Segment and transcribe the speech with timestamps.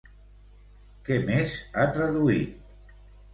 [1.09, 2.99] Què més ha traduït?